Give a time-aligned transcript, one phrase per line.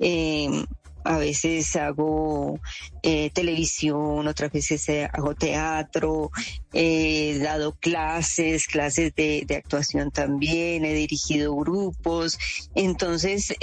[0.00, 0.64] Eh,
[1.04, 2.58] a veces hago
[3.04, 6.32] eh, televisión, otras veces eh, hago teatro,
[6.72, 12.38] he dado clases, clases de, actuación también, he dirigido grupos.
[12.74, 13.54] Entonces,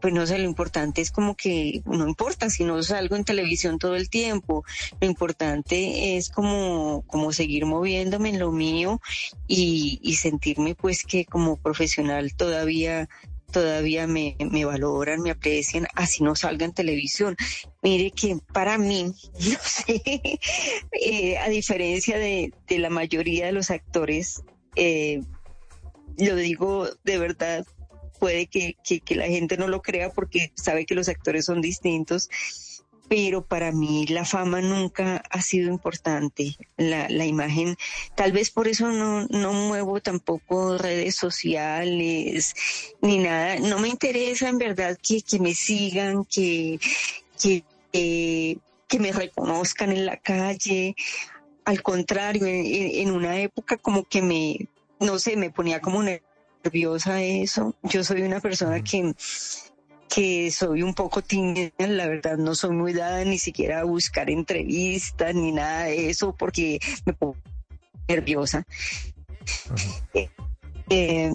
[0.00, 3.78] pues no sé, lo importante es como que no importa si no salgo en televisión
[3.78, 4.64] todo el tiempo,
[5.02, 9.02] lo importante es como, como seguir moviéndome en lo mío
[9.46, 13.06] y sentirme pues que como profesional todavía
[13.54, 17.36] todavía me, me, valoran, me aprecian, así no salga en televisión.
[17.82, 20.02] Mire que para mí, no sé,
[20.90, 24.42] eh, a diferencia de, de, la mayoría de los actores,
[24.74, 25.20] eh,
[26.18, 27.64] lo digo de verdad,
[28.18, 31.60] puede que, que, que la gente no lo crea porque sabe que los actores son
[31.60, 32.28] distintos
[33.08, 37.76] pero para mí la fama nunca ha sido importante, la, la imagen,
[38.14, 42.54] tal vez por eso no, no muevo tampoco redes sociales
[43.00, 46.78] ni nada, no me interesa en verdad que, que me sigan, que,
[47.40, 48.56] que, eh,
[48.88, 50.94] que me reconozcan en la calle,
[51.64, 54.68] al contrario, en, en una época como que me,
[55.00, 59.14] no sé, me ponía como nerviosa eso, yo soy una persona que
[60.08, 64.30] que soy un poco tímida, la verdad no soy muy dada ni siquiera a buscar
[64.30, 67.36] entrevistas ni nada de eso porque me pongo
[68.08, 68.66] nerviosa.
[70.90, 71.32] Eh,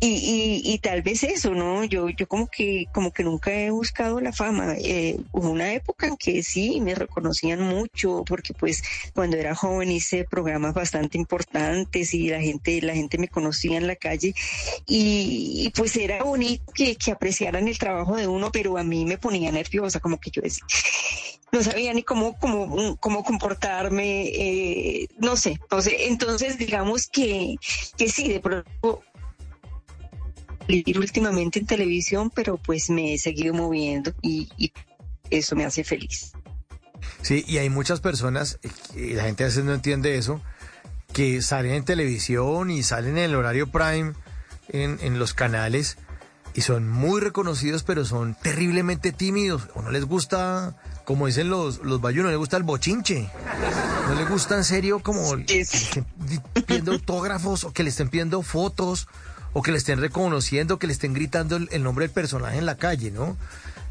[0.00, 1.82] y, y, y, tal vez eso, ¿no?
[1.84, 4.74] Yo, yo como que, como que nunca he buscado la fama.
[4.78, 8.82] Eh, hubo una época en que sí me reconocían mucho, porque pues
[9.12, 13.88] cuando era joven hice programas bastante importantes y la gente, la gente me conocía en
[13.88, 14.34] la calle
[14.86, 19.04] y, y pues era bonito que, que apreciaran el trabajo de uno, pero a mí
[19.04, 20.64] me ponía nerviosa, como que yo decía,
[21.52, 26.06] no sabía ni cómo, cómo, cómo comportarme, eh, no sé, sé.
[26.06, 27.56] Entonces, digamos que,
[27.96, 29.02] que sí, de pronto
[30.96, 34.72] últimamente en televisión, pero pues me he seguido moviendo y, y,
[35.30, 36.32] eso me hace feliz.
[37.22, 38.58] Sí, y hay muchas personas,
[38.94, 40.40] y la gente a veces no entiende eso,
[41.12, 44.12] que salen en televisión y salen en el horario prime
[44.68, 45.98] en, en los canales
[46.54, 49.68] y son muy reconocidos, pero son terriblemente tímidos.
[49.74, 50.74] O no les gusta,
[51.04, 53.30] como dicen los, los bayunos, no les gusta el bochinche.
[54.08, 56.04] No les gusta en serio como que estén
[56.66, 59.06] pidiendo autógrafos o que le estén pidiendo fotos
[59.52, 62.66] o que le estén reconociendo, que le estén gritando el, el nombre del personaje en
[62.66, 63.36] la calle, ¿no?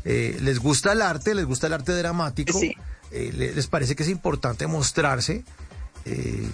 [0.05, 2.75] Eh, les gusta el arte, les gusta el arte dramático, Sí.
[3.11, 5.43] eh, les, parece que es importante mostrarse
[6.05, 6.47] eh,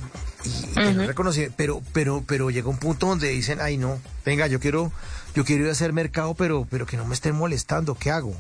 [0.46, 1.06] y, Ujú.
[1.06, 4.92] reconocimiento, pero, pero, pero llega un punto donde dicen, ay no, venga, yo quiero,
[5.36, 8.36] yo quiero ir a hacer mercado, pero, pero que no me estén molestando, ¿qué hago?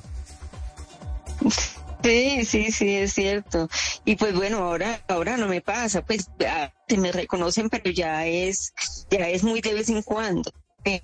[2.03, 3.69] Sí, sí, sí, es cierto.
[4.05, 8.25] Y pues bueno, ahora, ahora no me pasa, pues ya se me reconocen, pero ya
[8.25, 8.73] es,
[9.09, 10.51] ya es muy de vez en cuando.
[10.83, 11.01] Eh,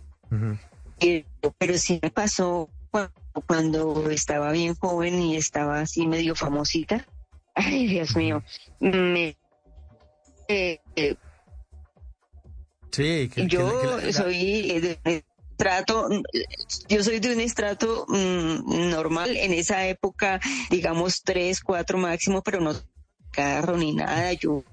[1.00, 1.26] eh,
[1.58, 3.14] Pero sí me pasó cuando,
[3.48, 7.06] cuando estaba bien joven y estaba así medio famosita.
[7.56, 8.44] Ay, Dios mío.
[8.80, 9.38] Me,
[10.48, 11.16] eh, eh,
[12.92, 15.24] Sí, que, yo que que soy eh, de
[15.60, 16.10] estrato,
[16.88, 20.40] yo soy de un estrato mm, normal en esa época,
[20.70, 22.74] digamos tres, cuatro máximo, pero no
[23.32, 24.32] carro ni nada.
[24.34, 24.64] Yo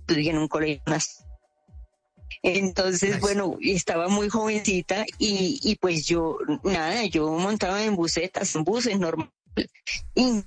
[0.00, 1.28] estudié en un colegio nacional.
[2.42, 8.64] Entonces, bueno, estaba muy jovencita y, y pues yo, nada, yo montaba en busetas, en
[8.64, 9.30] buses normal.
[10.14, 10.42] Y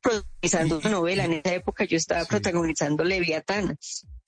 [0.00, 1.24] protagonizando una novela.
[1.24, 3.78] En esa época yo estaba protagonizando Leviatán.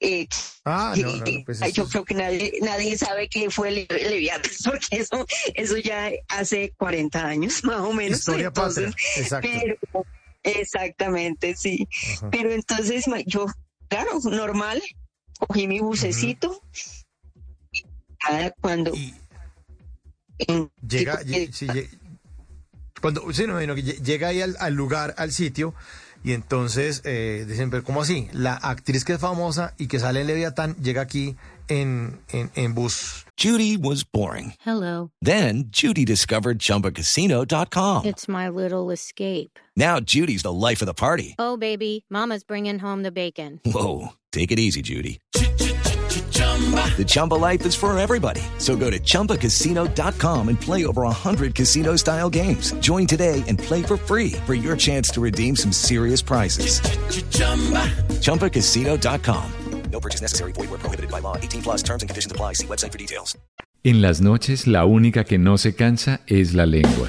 [0.03, 0.27] Eh,
[0.65, 4.51] Ah, no, no, no, pues yo creo que nadie, nadie sabe qué fue Le- Leviatán,
[4.65, 8.19] porque eso, eso ya hace 40 años, más o menos.
[8.21, 9.49] Historia Entonces, exacto.
[9.93, 10.07] pero-
[10.43, 11.87] exactamente, sí.
[12.31, 13.47] Pero entonces yo,
[13.89, 14.83] claro, normal,
[15.39, 16.63] cogí mi bucecito.
[18.19, 18.93] Cada cuando
[20.39, 21.21] en- llega,
[23.01, 25.75] cuando, sí, no, no, que lle- llega ahí al, al lugar, al sitio,
[26.23, 28.29] y entonces eh, dicen, pero ¿cómo así?
[28.33, 31.37] La actriz que es famosa y que sale en Leviatán llega aquí
[31.69, 33.25] en, en, en bus.
[33.39, 34.55] Judy was boring.
[34.65, 35.11] Hello.
[35.23, 38.05] Then Judy discovered ChumbaCasino.com.
[38.05, 39.59] It's my little escape.
[39.77, 41.37] Now Judy's the life of the party.
[41.39, 43.61] Oh, baby, Mama's bringing home the bacon.
[43.65, 45.21] Whoa, take it easy, Judy.
[46.97, 48.43] The Chumba life is for everybody.
[48.59, 52.73] So go to ChumbaCasino.com and play over 100 casino style games.
[52.81, 56.81] Join today and play for free for your chance to redeem some serious prizes.
[58.21, 59.53] ChumbaCasino.com.
[59.91, 60.53] No purchase necessary.
[60.53, 61.37] Void where prohibited by law.
[61.37, 62.55] 18 plus terms and conditions apply.
[62.55, 63.37] See website for details.
[63.83, 67.09] En las noches, la única que no se cansa es la lengua.